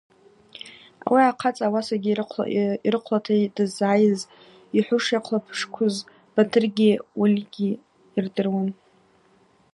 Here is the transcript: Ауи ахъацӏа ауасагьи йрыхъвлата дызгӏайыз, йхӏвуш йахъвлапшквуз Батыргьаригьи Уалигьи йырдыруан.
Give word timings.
Ауи 1.05 1.21
ахъацӏа 1.29 1.65
ауасагьи 1.69 2.11
йрыхъвлата 2.87 3.33
дызгӏайыз, 3.55 4.19
йхӏвуш 4.77 5.05
йахъвлапшквуз 5.13 5.95
Батыргьаригьи 6.33 6.91
Уалигьи 7.19 7.69
йырдыруан. 8.15 8.69